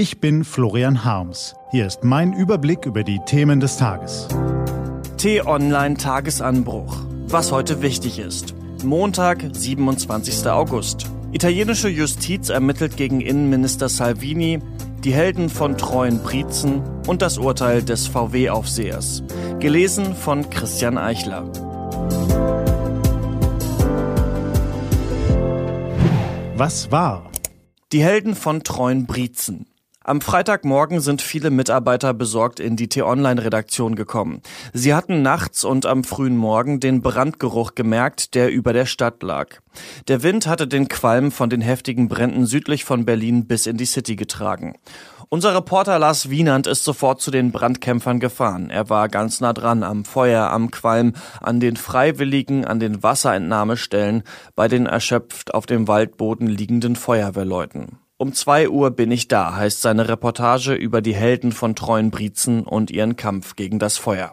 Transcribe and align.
Ich 0.00 0.18
bin 0.18 0.44
Florian 0.44 1.04
Harms. 1.04 1.54
Hier 1.72 1.86
ist 1.86 2.04
mein 2.04 2.32
Überblick 2.32 2.86
über 2.86 3.04
die 3.04 3.20
Themen 3.26 3.60
des 3.60 3.76
Tages. 3.76 4.28
T-Online 5.18 5.98
Tagesanbruch. 5.98 6.96
Was 7.26 7.52
heute 7.52 7.82
wichtig 7.82 8.18
ist. 8.18 8.54
Montag, 8.82 9.44
27. 9.52 10.46
August. 10.46 11.04
Italienische 11.32 11.90
Justiz 11.90 12.48
ermittelt 12.48 12.96
gegen 12.96 13.20
Innenminister 13.20 13.90
Salvini, 13.90 14.60
die 15.04 15.12
Helden 15.12 15.50
von 15.50 15.76
treuen 15.76 16.22
Briezen 16.22 16.80
und 17.06 17.20
das 17.20 17.36
Urteil 17.36 17.82
des 17.82 18.06
VW-Aufsehers. 18.06 19.22
Gelesen 19.58 20.14
von 20.14 20.48
Christian 20.48 20.96
Eichler. 20.96 21.44
Was 26.56 26.90
war? 26.90 27.30
Die 27.92 28.02
Helden 28.02 28.34
von 28.34 28.62
treuen 28.62 29.04
Briezen. 29.04 29.66
Am 30.02 30.22
Freitagmorgen 30.22 31.00
sind 31.00 31.20
viele 31.20 31.50
Mitarbeiter 31.50 32.14
besorgt 32.14 32.58
in 32.58 32.74
die 32.74 32.88
T-Online-Redaktion 32.88 33.96
gekommen. 33.96 34.40
Sie 34.72 34.94
hatten 34.94 35.20
nachts 35.20 35.62
und 35.62 35.84
am 35.84 36.04
frühen 36.04 36.38
Morgen 36.38 36.80
den 36.80 37.02
Brandgeruch 37.02 37.74
gemerkt, 37.74 38.34
der 38.34 38.50
über 38.50 38.72
der 38.72 38.86
Stadt 38.86 39.22
lag. 39.22 39.60
Der 40.08 40.22
Wind 40.22 40.46
hatte 40.46 40.66
den 40.66 40.88
Qualm 40.88 41.30
von 41.30 41.50
den 41.50 41.60
heftigen 41.60 42.08
Bränden 42.08 42.46
südlich 42.46 42.86
von 42.86 43.04
Berlin 43.04 43.46
bis 43.46 43.66
in 43.66 43.76
die 43.76 43.84
City 43.84 44.16
getragen. 44.16 44.78
Unser 45.28 45.54
Reporter 45.54 45.98
Lars 45.98 46.30
Wienand 46.30 46.66
ist 46.66 46.82
sofort 46.82 47.20
zu 47.20 47.30
den 47.30 47.52
Brandkämpfern 47.52 48.20
gefahren. 48.20 48.70
Er 48.70 48.88
war 48.88 49.10
ganz 49.10 49.42
nah 49.42 49.52
dran 49.52 49.82
am 49.82 50.06
Feuer, 50.06 50.50
am 50.50 50.70
Qualm, 50.70 51.12
an 51.42 51.60
den 51.60 51.76
Freiwilligen, 51.76 52.64
an 52.64 52.80
den 52.80 53.02
Wasserentnahmestellen, 53.02 54.22
bei 54.56 54.66
den 54.66 54.86
erschöpft 54.86 55.52
auf 55.52 55.66
dem 55.66 55.88
Waldboden 55.88 56.46
liegenden 56.46 56.96
Feuerwehrleuten. 56.96 57.98
Um 58.20 58.34
zwei 58.34 58.68
Uhr 58.68 58.90
bin 58.90 59.10
ich 59.10 59.28
da, 59.28 59.56
heißt 59.56 59.80
seine 59.80 60.10
Reportage 60.10 60.74
über 60.74 61.00
die 61.00 61.14
Helden 61.14 61.52
von 61.52 61.74
treuen 61.74 62.10
Briezen 62.10 62.64
und 62.64 62.90
ihren 62.90 63.16
Kampf 63.16 63.56
gegen 63.56 63.78
das 63.78 63.96
Feuer. 63.96 64.32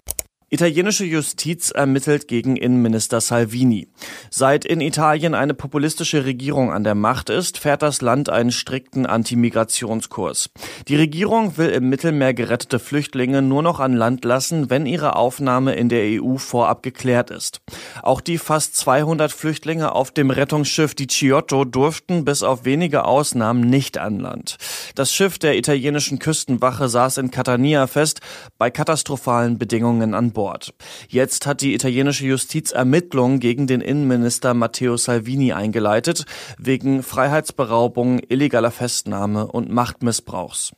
Italienische 0.49 1.03
Justiz 1.03 1.71
ermittelt 1.71 2.29
gegen 2.29 2.55
Innenminister 2.55 3.19
Salvini. 3.19 3.89
Seit 4.29 4.63
in 4.63 4.79
Italien 4.79 5.33
eine 5.35 5.53
populistische 5.53 6.23
Regierung 6.23 6.71
an 6.71 6.85
der 6.85 6.95
Macht 6.95 7.29
ist, 7.29 7.57
fährt 7.57 7.81
das 7.81 7.99
Land 7.99 8.29
einen 8.29 8.53
strikten 8.53 9.05
Antimigrationskurs. 9.05 10.49
Die 10.87 10.95
Regierung 10.95 11.57
will 11.57 11.67
im 11.71 11.89
Mittelmeer 11.89 12.33
gerettete 12.33 12.79
Flüchtlinge 12.79 13.41
nur 13.41 13.61
noch 13.61 13.81
an 13.81 13.91
Land 13.91 14.23
lassen, 14.23 14.69
wenn 14.69 14.85
ihre 14.85 15.17
Aufnahme 15.17 15.75
in 15.75 15.89
der 15.89 16.23
EU 16.23 16.37
vorab 16.37 16.81
geklärt 16.81 17.29
ist. 17.29 17.59
Auch 18.01 18.21
die 18.21 18.37
fast 18.37 18.77
200 18.77 19.33
Flüchtlinge 19.33 19.91
auf 19.91 20.11
dem 20.11 20.29
Rettungsschiff 20.29 20.95
Di 20.95 21.07
Ciotto 21.07 21.65
durften 21.65 22.23
bis 22.23 22.41
auf 22.41 22.63
wenige 22.63 23.03
Ausnahmen 23.03 23.69
nicht 23.69 23.97
an 23.97 24.21
Land. 24.21 24.55
Das 24.95 25.11
Schiff 25.11 25.39
der 25.39 25.57
italienischen 25.57 26.19
Küstenwache 26.19 26.87
saß 26.87 27.17
in 27.17 27.31
Catania 27.31 27.85
fest, 27.85 28.21
bei 28.57 28.71
katastrophalen 28.71 29.57
Bedingungen 29.57 30.13
an 30.13 30.36
Bord. 30.37 30.75
Jetzt 31.09 31.47
hat 31.47 31.61
die 31.61 31.73
italienische 31.73 32.27
Justiz 32.27 32.71
Ermittlungen 32.71 33.39
gegen 33.39 33.65
den 33.65 33.81
Innenminister 33.81 34.53
Matteo 34.53 34.95
Salvini 34.95 35.51
eingeleitet, 35.51 36.25
wegen 36.59 37.01
Freiheitsberaubung, 37.01 38.19
illegaler 38.19 38.69
Festnahme 38.69 39.47
und 39.47 39.71
Machtmissbrauchs. 39.71 40.73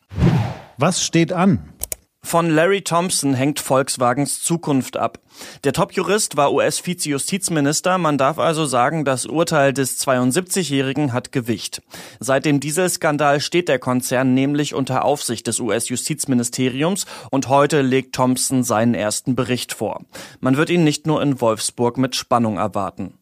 Was 0.77 1.03
steht 1.03 1.33
an? 1.33 1.73
Von 2.21 2.49
Larry 2.49 2.81
Thompson 2.81 3.33
hängt 3.33 3.59
Volkswagens 3.59 4.41
Zukunft 4.41 4.97
ab. 4.97 5.19
Der 5.63 5.73
Top-Jurist 5.73 6.37
war 6.37 6.53
US-Vize-Justizminister. 6.53 7.97
Man 7.97 8.17
darf 8.17 8.37
also 8.39 8.65
sagen, 8.65 9.05
das 9.05 9.25
Urteil 9.25 9.73
des 9.73 9.99
72-Jährigen 10.05 11.13
hat 11.13 11.31
Gewicht. 11.31 11.81
Seit 12.19 12.45
dem 12.45 12.59
Dieselskandal 12.59 13.39
steht 13.39 13.69
der 13.69 13.79
Konzern 13.79 14.33
nämlich 14.33 14.73
unter 14.73 15.05
Aufsicht 15.05 15.47
des 15.47 15.59
US-Justizministeriums 15.59 17.05
und 17.31 17.47
heute 17.47 17.81
legt 17.81 18.13
Thompson 18.15 18.63
seinen 18.63 18.93
ersten 18.93 19.35
Bericht 19.35 19.73
vor. 19.73 20.01
Man 20.39 20.57
wird 20.57 20.69
ihn 20.69 20.83
nicht 20.83 21.07
nur 21.07 21.21
in 21.21 21.41
Wolfsburg 21.41 21.97
mit 21.97 22.15
Spannung 22.15 22.57
erwarten. 22.57 23.18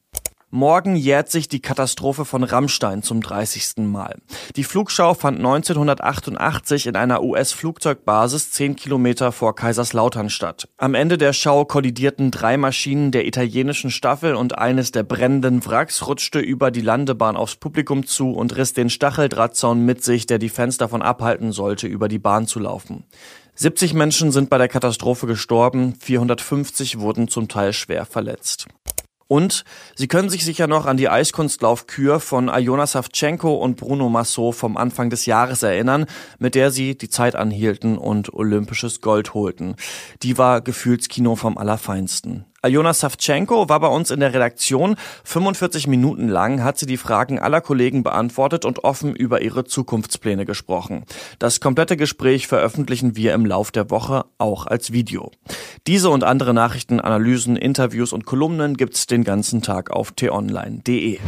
Morgen 0.49 0.95
jährt 0.95 1.29
sich 1.29 1.49
die 1.49 1.59
Katastrophe 1.59 2.23
von 2.23 2.41
Rammstein 2.41 3.03
zum 3.03 3.19
30. 3.19 3.85
Mal. 3.85 4.15
Die 4.55 4.63
Flugschau 4.63 5.13
fand 5.13 5.39
1988 5.39 6.87
in 6.87 6.95
einer 6.95 7.21
US-Flugzeugbasis 7.21 8.51
10 8.51 8.77
Kilometer 8.77 9.33
vor 9.33 9.55
Kaiserslautern 9.55 10.29
statt. 10.29 10.69
Am 10.77 10.93
Ende 10.93 11.17
der 11.17 11.33
Schau 11.33 11.65
kollidierten 11.65 12.31
drei 12.31 12.55
Maschinen 12.55 13.11
der 13.11 13.27
italienischen 13.27 13.91
Staffel 13.91 14.35
und 14.35 14.57
eines 14.57 14.91
der 14.93 15.03
brennenden 15.03 15.65
Wracks 15.65 16.07
rutschte 16.07 16.39
über 16.39 16.71
die 16.71 16.79
Landebahn 16.79 17.35
aufs 17.35 17.57
Publikum 17.57 18.05
zu 18.05 18.31
und 18.31 18.55
riss 18.55 18.71
den 18.71 18.89
Stacheldrahtzaun 18.89 19.85
mit 19.85 20.01
sich, 20.01 20.27
der 20.27 20.39
die 20.39 20.47
Fans 20.47 20.77
davon 20.77 21.01
abhalten 21.01 21.51
sollte, 21.51 21.87
über 21.87 22.07
die 22.07 22.19
Bahn 22.19 22.47
zu 22.47 22.61
laufen. 22.61 23.03
70 23.59 23.95
Menschen 23.95 24.31
sind 24.31 24.51
bei 24.51 24.59
der 24.59 24.67
Katastrophe 24.67 25.25
gestorben, 25.25 25.95
450 25.99 26.99
wurden 26.99 27.27
zum 27.27 27.47
Teil 27.47 27.73
schwer 27.73 28.05
verletzt. 28.05 28.67
Und 29.27 29.65
Sie 29.95 30.07
können 30.07 30.29
sich 30.29 30.45
sicher 30.45 30.67
noch 30.67 30.85
an 30.85 30.97
die 30.97 31.09
Eiskunstlaufkür 31.09 32.19
von 32.19 32.47
Iona 32.47 32.87
Savchenko 32.87 33.55
und 33.55 33.77
Bruno 33.77 34.09
Massot 34.09 34.55
vom 34.55 34.77
Anfang 34.77 35.09
des 35.09 35.25
Jahres 35.25 35.63
erinnern, 35.63 36.05
mit 36.39 36.55
der 36.55 36.71
sie 36.71 36.97
die 36.97 37.09
Zeit 37.09 37.35
anhielten 37.35 37.97
und 37.97 38.33
olympisches 38.33 39.01
Gold 39.01 39.33
holten. 39.33 39.75
Die 40.23 40.37
war 40.37 40.61
Gefühlskino 40.61 41.35
vom 41.35 41.57
Allerfeinsten. 41.57 42.45
Aljona 42.61 42.93
Savchenko 42.93 43.69
war 43.69 43.79
bei 43.79 43.87
uns 43.87 44.11
in 44.11 44.19
der 44.19 44.33
Redaktion. 44.33 44.97
45 45.23 45.87
Minuten 45.87 46.27
lang 46.27 46.61
hat 46.63 46.77
sie 46.77 46.87
die 46.87 46.97
Fragen 46.97 47.39
aller 47.39 47.61
Kollegen 47.61 48.03
beantwortet 48.03 48.65
und 48.65 48.83
offen 48.83 49.15
über 49.15 49.41
ihre 49.41 49.63
Zukunftspläne 49.63 50.45
gesprochen. 50.45 51.05
Das 51.39 51.59
komplette 51.59 51.97
Gespräch 51.97 52.47
veröffentlichen 52.47 53.15
wir 53.15 53.33
im 53.33 53.45
Lauf 53.45 53.71
der 53.71 53.91
Woche 53.91 54.25
auch 54.37 54.65
als 54.65 54.91
Video. 54.91 55.31
Diese 55.85 56.09
und 56.09 56.23
andere 56.23 56.53
Nachrichten, 56.53 56.99
Analysen, 56.99 57.55
Interviews 57.55 58.11
und 58.11 58.25
Kolumnen 58.25 58.75
gibt's 58.75 59.05
den 59.05 59.23
ganzen 59.23 59.61
Tag 59.61 59.91
auf 59.91 60.11
t-online.de. 60.11 61.19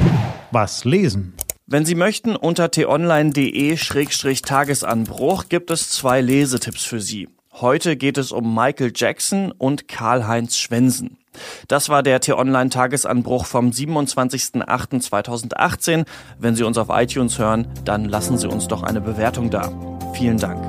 Was 0.51 0.83
lesen? 0.83 1.35
Wenn 1.67 1.85
Sie 1.85 1.93
möchten, 1.93 2.35
unter 2.35 2.71
t-online.de-tagesanbruch 2.71 5.49
gibt 5.49 5.69
es 5.69 5.91
zwei 5.91 6.21
Lesetipps 6.21 6.83
für 6.83 6.99
Sie. 6.99 7.27
Heute 7.53 7.95
geht 7.97 8.17
es 8.17 8.31
um 8.31 8.55
Michael 8.55 8.91
Jackson 8.95 9.51
und 9.51 9.87
Karl-Heinz 9.87 10.57
Schwensen. 10.57 11.19
Das 11.67 11.89
war 11.89 12.01
der 12.03 12.21
T-Online-Tagesanbruch 12.21 13.45
vom 13.45 13.71
27.08.2018. 13.71 16.05
Wenn 16.37 16.55
Sie 16.55 16.63
uns 16.63 16.77
auf 16.77 16.89
iTunes 16.89 17.39
hören, 17.39 17.67
dann 17.85 18.05
lassen 18.05 18.37
Sie 18.37 18.47
uns 18.47 18.67
doch 18.67 18.83
eine 18.83 19.01
Bewertung 19.01 19.49
da. 19.49 19.71
Vielen 20.13 20.37
Dank. 20.37 20.63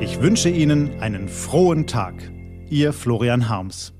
Ich 0.00 0.20
wünsche 0.20 0.50
Ihnen 0.50 1.00
einen 1.00 1.28
frohen 1.28 1.86
Tag. 1.86 2.14
Ihr 2.68 2.92
Florian 2.92 3.48
Harms. 3.48 3.94